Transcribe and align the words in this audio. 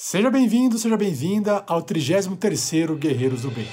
Seja 0.00 0.30
bem-vindo, 0.30 0.78
seja 0.78 0.96
bem-vinda 0.96 1.64
ao 1.66 1.82
33º 1.82 2.94
Guerreiros 2.94 3.42
do 3.42 3.50
Bem. 3.50 3.66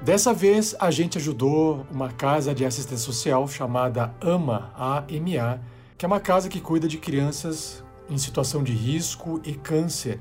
Dessa 0.00 0.32
vez, 0.32 0.74
a 0.80 0.90
gente 0.90 1.18
ajudou 1.18 1.86
uma 1.90 2.10
casa 2.10 2.54
de 2.54 2.64
assistência 2.64 3.04
social 3.04 3.46
chamada 3.46 4.14
AMA, 4.18 4.72
A-M-A, 4.74 5.58
que 5.98 6.06
é 6.06 6.08
uma 6.08 6.20
casa 6.20 6.48
que 6.48 6.58
cuida 6.58 6.88
de 6.88 6.96
crianças 6.96 7.84
em 8.08 8.16
situação 8.16 8.64
de 8.64 8.72
risco 8.72 9.42
e 9.44 9.52
câncer. 9.52 10.18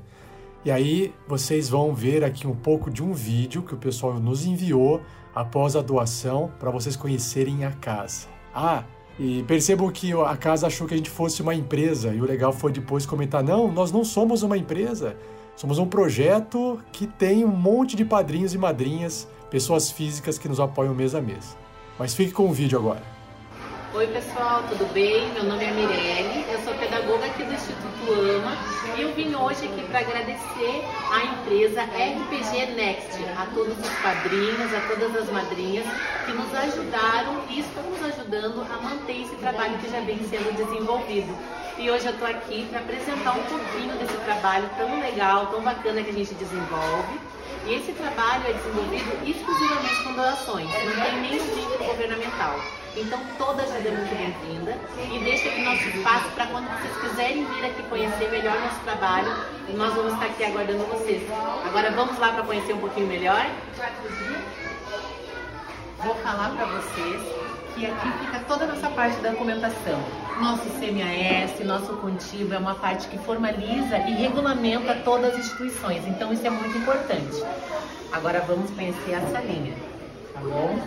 E 0.66 0.70
aí, 0.70 1.14
vocês 1.30 1.70
vão 1.70 1.96
ver 1.96 2.25
aqui 2.25 2.46
um 2.46 2.55
pouco 2.57 2.91
de 2.91 3.02
um 3.02 3.14
vídeo 3.14 3.62
que 3.62 3.73
o 3.73 3.78
pessoal 3.78 4.20
nos 4.20 4.46
enviou 4.46 5.02
após 5.34 5.78
a 5.78 5.82
doação 5.82 6.52
para 6.59 6.71
vocês 6.71 6.98
conhecerem 6.98 7.64
a 7.64 7.71
casa. 7.71 8.28
Ah, 8.54 8.84
e 9.20 9.43
percebam 9.43 9.89
que 9.91 10.13
a 10.13 10.38
casa 10.38 10.68
achou 10.68 10.88
que 10.88 10.93
a 10.93 10.97
gente 10.97 11.09
fosse 11.09 11.41
uma 11.41 11.55
empresa, 11.55 12.13
e 12.13 12.21
o 12.21 12.25
legal 12.25 12.54
foi 12.54 12.71
depois 12.71 13.05
comentar: 13.05 13.43
não, 13.43 13.71
nós 13.71 13.91
não 13.91 14.04
somos 14.04 14.43
uma 14.43 14.57
empresa, 14.57 15.16
somos 15.55 15.80
um 15.80 15.88
projeto 15.88 16.80
que 16.91 17.07
tem 17.07 17.43
um 17.43 17.48
monte 17.48 17.95
de 17.95 18.05
padrinhos 18.05 18.53
e 18.53 18.57
madrinhas, 18.57 19.27
pessoas 19.49 19.90
físicas 19.90 20.38
que 20.38 20.48
nos 20.48 20.59
apoiam 20.59 20.93
mês 20.93 21.16
a 21.16 21.21
mês. 21.21 21.57
Mas 21.98 22.13
fique 22.13 22.31
com 22.31 22.48
o 22.48 22.53
vídeo 22.53 22.77
agora. 22.77 23.16
Oi 23.97 24.05
pessoal, 24.05 24.61
tudo 24.69 24.85
bem? 24.93 25.27
Meu 25.33 25.43
nome 25.43 25.65
é 25.65 25.71
Mirelle, 25.71 26.45
eu 26.51 26.59
sou 26.59 26.71
pedagoga 26.75 27.25
aqui 27.25 27.41
do 27.41 27.51
Instituto 27.51 28.13
AMA 28.13 28.55
e 28.95 29.01
eu 29.01 29.11
vim 29.15 29.33
hoje 29.33 29.65
aqui 29.65 29.83
para 29.87 30.01
agradecer 30.01 30.85
à 31.09 31.23
empresa 31.25 31.81
RPG 31.81 32.75
Next, 32.75 33.17
a 33.35 33.47
todos 33.55 33.75
os 33.75 33.89
padrinhos, 34.03 34.71
a 34.71 34.81
todas 34.87 35.15
as 35.15 35.31
madrinhas 35.31 35.87
que 36.27 36.31
nos 36.31 36.53
ajudaram 36.53 37.41
e 37.49 37.61
estão 37.61 37.81
nos 37.89 38.03
ajudando 38.03 38.67
a 38.71 38.77
manter 38.83 39.20
esse 39.20 39.35
trabalho 39.37 39.79
que 39.79 39.89
já 39.89 39.99
vem 40.01 40.20
sendo 40.29 40.55
desenvolvido. 40.55 41.35
E 41.79 41.89
hoje 41.89 42.05
eu 42.05 42.13
estou 42.13 42.27
aqui 42.27 42.67
para 42.70 42.81
apresentar 42.81 43.31
um 43.31 43.43
pouquinho 43.45 43.98
desse 43.98 44.17
trabalho 44.25 44.70
tão 44.77 44.99
legal, 44.99 45.48
tão 45.48 45.61
bacana 45.61 46.03
que 46.03 46.11
a 46.11 46.13
gente 46.13 46.35
desenvolve. 46.35 47.20
E 47.65 47.73
esse 47.73 47.93
trabalho 47.93 48.43
é 48.45 48.54
desenvolvido 48.54 49.27
exclusivamente 49.27 50.04
com 50.04 50.13
doações, 50.13 50.70
não 50.85 51.04
tem 51.04 51.20
nenhum 51.20 51.43
vínculo 51.55 51.84
governamental. 51.84 52.61
Então 52.99 53.20
toda 53.37 53.62
ajuda 53.62 53.90
é 53.90 53.91
muito 53.91 54.09
bem-vinda 54.09 54.76
e 55.13 55.20
deixa 55.20 55.49
aqui 55.49 55.62
nosso 55.62 55.87
espaço 55.87 56.31
para 56.31 56.48
quando 56.48 56.67
vocês 56.67 56.98
quiserem 56.98 57.45
vir 57.45 57.65
aqui 57.65 57.84
conhecer 57.84 58.27
melhor 58.31 58.59
nosso 58.59 58.79
trabalho, 58.79 59.31
nós 59.76 59.93
vamos 59.93 60.13
estar 60.13 60.26
aqui 60.26 60.43
aguardando 60.43 60.84
vocês. 60.85 61.21
Agora 61.63 61.91
vamos 61.91 62.17
lá 62.17 62.31
para 62.31 62.41
conhecer 62.41 62.73
um 62.73 62.79
pouquinho 62.79 63.05
melhor? 63.05 63.45
Vou 66.03 66.16
falar 66.16 66.50
para 66.56 66.66
vocês 66.66 67.22
que 67.75 67.85
aqui 67.85 68.12
fica 68.25 68.39
toda 68.47 68.63
a 68.63 68.67
nossa 68.67 68.89
parte 68.89 69.17
da 69.17 69.29
documentação. 69.29 70.03
Nosso 70.41 70.67
CMAS, 70.79 71.63
nosso 71.66 71.97
contigo 71.97 72.51
é 72.51 72.57
uma 72.57 72.73
parte 72.73 73.07
que 73.09 73.19
formaliza 73.19 74.00
e 74.00 74.13
regulamenta 74.13 74.95
todas 75.06 75.34
as 75.34 75.39
instituições, 75.41 76.07
então 76.07 76.34
isso 76.34 76.47
é 76.47 76.50
muito 76.50 76.75
importante. 76.75 77.44
Agora 78.11 78.41
vamos 78.41 78.72
conhecer 78.72 79.13
a 79.13 79.22
salinha 79.31 79.87
tá 80.38 80.44
bom? 80.44 80.80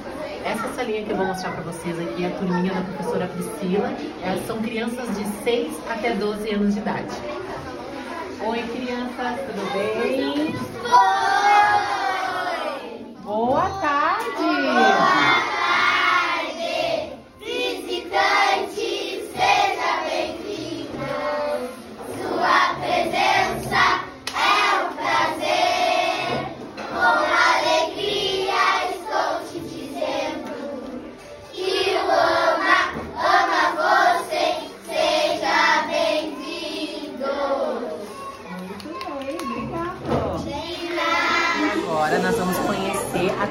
Essa 0.45 0.69
salinha 0.75 1.05
que 1.05 1.11
eu 1.11 1.17
vou 1.17 1.27
mostrar 1.27 1.53
para 1.53 1.62
vocês 1.62 1.98
aqui 1.98 2.25
é 2.25 2.29
a 2.29 2.31
turminha 2.31 2.73
da 2.73 2.83
professora 2.83 3.27
Priscila. 3.27 3.92
Elas 4.23 4.47
são 4.47 4.62
crianças 4.62 5.09
de 5.17 5.25
6 5.42 5.73
até 5.89 6.15
12 6.15 6.51
anos 6.51 6.75
de 6.75 6.81
idade. 6.81 7.09
Oi, 8.47 8.62
crianças, 8.62 9.41
tudo 9.47 9.73
bem? 9.73 10.55
Oi! 10.84 11.51
Boa 13.23 13.69
tarde! 13.81 14.00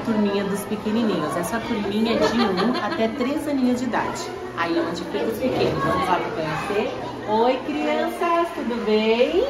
Turminha 0.04 0.44
dos 0.44 0.60
pequenininhos. 0.64 1.36
Essa 1.36 1.60
turminha 1.60 2.14
é 2.14 2.18
de 2.18 2.40
1 2.40 2.84
até 2.84 3.08
3 3.08 3.48
aninhos 3.48 3.80
de 3.80 3.86
idade. 3.86 4.22
Aí 4.56 4.76
é 4.76 4.82
onde 4.82 5.02
fica 5.04 5.24
os 5.24 5.38
pequenos. 5.38 5.84
Vamos 5.84 6.08
lá 6.08 6.16
para 6.16 6.30
conhecer. 6.30 6.90
Oi, 7.28 7.56
crianças, 7.66 8.48
tudo 8.54 8.84
bem? 8.84 9.46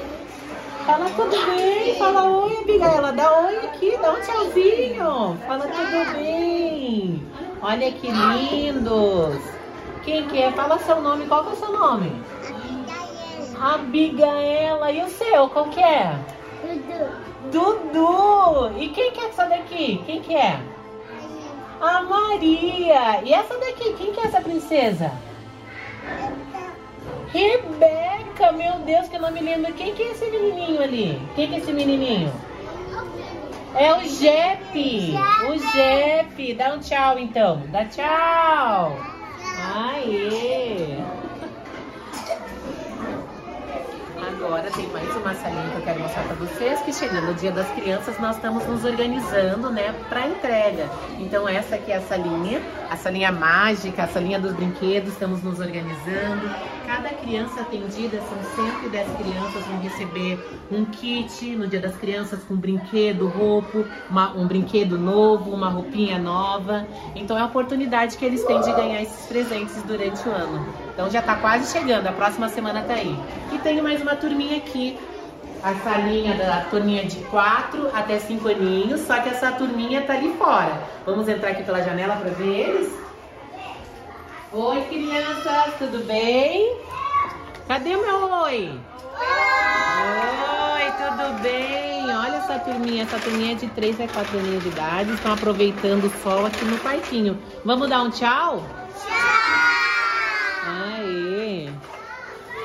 Fala 0.86 1.06
tudo 1.10 1.54
bem. 1.56 1.94
Fala 1.96 2.24
oi, 2.24 2.58
Abigail. 2.58 3.12
Dá 3.12 3.40
oi 3.40 3.56
aqui, 3.58 3.98
dá 4.00 4.12
um 4.12 4.20
tchauzinho. 4.20 5.38
Fala 5.46 5.66
tudo 5.66 6.12
bem. 6.14 7.22
Olha 7.62 7.92
que 7.92 8.10
lindos. 8.10 9.42
Quem 10.04 10.26
que 10.28 10.42
é? 10.42 10.52
Fala 10.52 10.78
seu 10.78 11.00
nome. 11.00 11.26
Qual 11.26 11.44
que 11.44 11.50
é 11.50 11.52
o 11.52 11.56
seu 11.56 11.72
nome? 11.72 12.12
Abigaela. 13.60 13.74
Abigaela. 13.74 14.92
E 14.92 15.02
o 15.02 15.08
seu? 15.08 15.48
Qual 15.48 15.66
que 15.66 15.80
é? 15.80 16.18
Dudu. 16.62 17.09
Dudu! 17.50 18.78
E 18.78 18.88
quem 18.88 19.12
que 19.12 19.20
é 19.20 19.28
essa 19.28 19.46
daqui? 19.46 20.02
Quem 20.06 20.20
que 20.20 20.34
é? 20.34 20.60
A 21.80 22.02
Maria! 22.02 23.22
E 23.24 23.32
essa 23.32 23.58
daqui? 23.58 23.94
Quem 23.94 24.12
que 24.12 24.20
é 24.20 24.24
essa 24.24 24.40
princesa? 24.40 25.12
Rebeca! 27.32 28.52
Meu 28.52 28.78
Deus, 28.80 29.08
que 29.08 29.16
eu 29.16 29.20
não 29.20 29.30
me 29.30 29.40
lembro. 29.40 29.72
Quem 29.74 29.94
que 29.94 30.02
é 30.02 30.10
esse 30.10 30.26
menininho 30.30 30.82
ali? 30.82 31.20
Quem 31.34 31.48
que 31.48 31.54
é 31.54 31.58
esse 31.58 31.72
menininho? 31.72 32.32
É 33.74 33.94
o 33.94 34.00
Jepe! 34.00 35.14
O 35.48 35.58
Jepe! 35.72 36.54
Dá 36.54 36.74
um 36.74 36.80
tchau 36.80 37.18
então. 37.18 37.62
Dá 37.68 37.84
tchau! 37.84 38.96
Aê! 39.74 40.98
Agora 44.44 44.70
tem 44.70 44.86
mais 44.88 45.14
uma 45.16 45.34
salinha 45.34 45.70
que 45.70 45.76
eu 45.76 45.82
quero 45.82 46.00
mostrar 46.00 46.22
para 46.22 46.34
vocês, 46.36 46.80
que 46.80 46.92
chegando 46.94 47.30
o 47.30 47.34
dia 47.34 47.52
das 47.52 47.68
crianças 47.72 48.18
nós 48.18 48.36
estamos 48.36 48.66
nos 48.66 48.84
organizando, 48.84 49.70
né, 49.70 49.94
para 50.08 50.26
entrega. 50.26 50.88
Então 51.18 51.46
essa 51.46 51.74
aqui 51.74 51.92
é 51.92 51.96
a 51.96 52.00
salinha, 52.00 52.62
a 52.90 52.96
salinha 52.96 53.30
mágica, 53.30 54.04
a 54.04 54.08
salinha 54.08 54.40
dos 54.40 54.52
brinquedos, 54.54 55.12
estamos 55.12 55.42
nos 55.42 55.60
organizando. 55.60 56.48
Cada 56.86 57.10
criança 57.10 57.60
atendida, 57.60 58.20
são 58.20 58.66
110 58.66 59.08
crianças, 59.16 59.64
vão 59.66 59.80
receber 59.80 60.38
um 60.70 60.84
kit 60.84 61.56
no 61.56 61.66
dia 61.66 61.80
das 61.80 61.96
crianças 61.96 62.42
com 62.44 62.56
brinquedo, 62.56 63.28
roupa, 63.28 63.84
uma, 64.08 64.32
um 64.32 64.46
brinquedo 64.46 64.98
novo, 64.98 65.50
uma 65.50 65.68
roupinha 65.68 66.18
nova. 66.18 66.86
Então 67.14 67.38
é 67.38 67.42
a 67.42 67.46
oportunidade 67.46 68.16
que 68.16 68.24
eles 68.24 68.44
têm 68.44 68.60
de 68.60 68.72
ganhar 68.72 69.02
esses 69.02 69.26
presentes 69.26 69.82
durante 69.84 70.28
o 70.28 70.32
ano. 70.32 70.66
Então 70.92 71.10
já 71.10 71.20
está 71.20 71.36
quase 71.36 71.70
chegando, 71.70 72.06
a 72.06 72.12
próxima 72.12 72.48
semana 72.48 72.80
está 72.80 72.94
aí. 72.94 73.16
E 73.52 73.58
tenho 73.58 73.82
mais 73.82 74.00
uma 74.02 74.16
turminha 74.16 74.56
aqui, 74.56 74.98
a 75.62 75.74
salinha 75.74 76.34
da 76.34 76.64
turminha 76.70 77.04
de 77.04 77.16
4 77.24 77.90
até 77.94 78.18
5 78.18 78.48
aninhos, 78.48 79.00
só 79.02 79.20
que 79.20 79.28
essa 79.28 79.52
turminha 79.52 80.02
tá 80.02 80.14
ali 80.14 80.32
fora. 80.38 80.80
Vamos 81.04 81.28
entrar 81.28 81.50
aqui 81.50 81.62
pela 81.62 81.82
janela 81.82 82.16
para 82.16 82.30
ver 82.30 82.48
eles? 82.48 83.09
Oi, 84.52 84.80
crianças, 84.88 85.74
tudo 85.78 86.04
bem? 86.06 86.76
Cadê 87.68 87.94
o 87.94 88.04
meu 88.04 88.32
oi? 88.42 88.68
Oi, 90.74 90.92
tudo 90.98 91.40
bem? 91.40 92.04
Olha 92.12 92.38
essa 92.38 92.58
turminha, 92.58 93.04
essa 93.04 93.20
turminha 93.20 93.52
é 93.52 93.54
de 93.54 93.68
3 93.68 94.00
a 94.00 94.08
4 94.08 94.38
aninhos 94.40 94.64
de 94.64 94.70
idade, 94.70 95.12
estão 95.12 95.34
aproveitando 95.34 96.06
o 96.06 96.10
sol 96.20 96.46
aqui 96.46 96.64
no 96.64 96.76
parquinho. 96.78 97.38
Vamos 97.64 97.88
dar 97.88 98.02
um 98.02 98.10
tchau? 98.10 98.64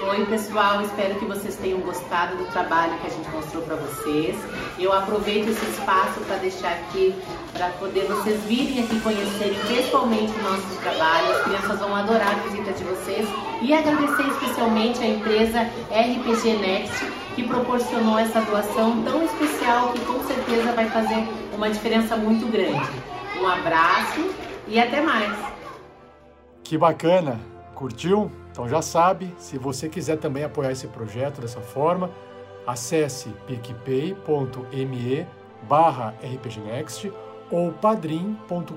Oi, 0.08 0.24
pessoal, 0.28 0.84
espero 0.84 1.16
que 1.16 1.26
vocês 1.26 1.56
tenham 1.56 1.80
gostado 1.80 2.38
do 2.38 2.46
trabalho 2.52 2.96
que 3.00 3.08
a 3.08 3.10
gente 3.10 3.28
mostrou 3.32 3.64
para 3.64 3.76
vocês. 3.76 4.36
Eu 4.78 4.94
aproveito 4.94 5.50
esse 5.50 5.66
espaço 5.66 6.20
para 6.28 6.36
deixar 6.38 6.74
aqui, 6.74 7.16
para 7.52 7.70
poder 7.70 8.06
vocês 8.06 8.40
virem 8.44 8.84
aqui 8.84 9.00
conhecerem 9.00 9.58
pessoalmente 9.68 10.32
o 10.32 10.44
nosso 10.44 10.80
trabalho. 10.84 11.32
As 11.32 11.42
crianças 11.46 11.80
vão 11.80 11.96
adorar 11.96 12.34
a 12.34 12.48
visita 12.48 12.72
de 12.74 12.84
vocês 12.84 13.28
e 13.64 13.74
agradecer 13.74 14.28
especialmente 14.28 15.02
a 15.02 15.08
empresa 15.08 15.62
RPG 15.90 16.54
Next, 16.60 17.12
que 17.34 17.48
proporcionou 17.48 18.20
essa 18.20 18.42
doação 18.42 19.02
tão 19.02 19.26
especial 19.26 19.92
que 19.92 20.00
com 20.02 20.24
certeza 20.24 20.72
vai 20.74 20.88
fazer 20.88 21.28
uma 21.52 21.68
diferença 21.72 22.16
muito 22.16 22.46
grande. 22.52 22.88
Um 23.42 23.48
abraço 23.48 24.30
e 24.68 24.80
até 24.80 25.02
mais! 25.02 25.36
Que 26.64 26.78
bacana! 26.78 27.55
Curtiu? 27.76 28.32
Então 28.52 28.68
já 28.68 28.82
sabe, 28.82 29.34
se 29.38 29.58
você 29.58 29.90
quiser 29.90 30.18
também 30.18 30.44
apoiar 30.44 30.72
esse 30.72 30.88
projeto 30.88 31.42
dessa 31.42 31.60
forma, 31.60 32.10
acesse 32.66 33.30
picpay.me 33.46 35.28
barra 35.70 36.16
rpgnext 36.24 37.12
ou 37.52 37.72
padrim.com.br 37.72 38.70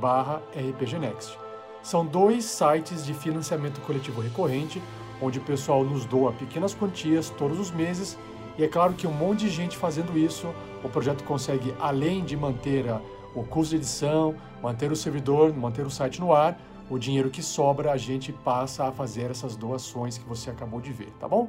barra 0.00 0.42
rpgnext. 0.52 1.38
São 1.82 2.04
dois 2.04 2.44
sites 2.44 3.06
de 3.06 3.14
financiamento 3.14 3.80
coletivo 3.80 4.20
recorrente 4.20 4.82
onde 5.20 5.38
o 5.38 5.42
pessoal 5.42 5.84
nos 5.84 6.04
doa 6.04 6.32
pequenas 6.32 6.74
quantias 6.74 7.30
todos 7.30 7.58
os 7.58 7.70
meses. 7.70 8.18
E 8.58 8.64
é 8.64 8.68
claro 8.68 8.94
que 8.94 9.06
um 9.06 9.12
monte 9.12 9.40
de 9.40 9.50
gente 9.50 9.76
fazendo 9.76 10.16
isso, 10.18 10.52
o 10.82 10.88
projeto 10.88 11.24
consegue, 11.24 11.74
além 11.78 12.24
de 12.24 12.36
manter 12.36 12.88
a, 12.88 13.00
o 13.34 13.42
custo 13.42 13.70
de 13.70 13.76
edição, 13.76 14.34
manter 14.62 14.90
o 14.90 14.96
servidor, 14.96 15.54
manter 15.54 15.84
o 15.86 15.90
site 15.90 16.20
no 16.20 16.32
ar, 16.32 16.58
o 16.88 16.98
dinheiro 16.98 17.30
que 17.30 17.42
sobra 17.42 17.92
a 17.92 17.96
gente 17.96 18.32
passa 18.32 18.84
a 18.84 18.92
fazer 18.92 19.30
essas 19.30 19.56
doações 19.56 20.18
que 20.18 20.28
você 20.28 20.50
acabou 20.50 20.80
de 20.80 20.92
ver, 20.92 21.10
tá 21.18 21.28
bom? 21.28 21.48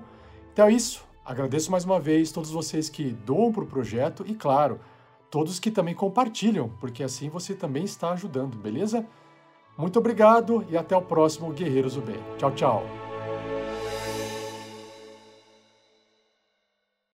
Então 0.54 0.68
é 0.68 0.72
isso. 0.72 1.06
Agradeço 1.24 1.72
mais 1.72 1.84
uma 1.84 2.00
vez 2.00 2.32
todos 2.32 2.52
vocês 2.52 2.90
que 2.90 3.12
doam 3.12 3.52
para 3.52 3.64
o 3.64 3.68
projeto 3.68 4.24
e, 4.26 4.34
claro, 4.34 4.80
todos 5.30 5.60
que 5.60 5.70
também 5.70 5.94
compartilham, 5.94 6.70
porque 6.80 7.04
assim 7.04 7.30
você 7.30 7.54
também 7.54 7.84
está 7.84 8.12
ajudando, 8.12 8.58
beleza? 8.58 9.06
Muito 9.78 10.00
obrigado 10.00 10.66
e 10.70 10.78
até 10.78 10.96
o 10.96 11.02
próximo 11.02 11.52
Guerreiros 11.52 11.96
do 11.96 12.02
Bem. 12.02 12.20
Tchau, 12.38 12.52
tchau. 12.52 13.07